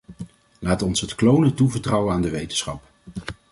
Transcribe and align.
Laat 0.59 0.81
ons 0.81 1.01
het 1.01 1.15
klonen 1.15 1.53
toevertrouwen 1.55 2.13
aan 2.13 2.21
de 2.21 2.29
wetenschap. 2.29 2.83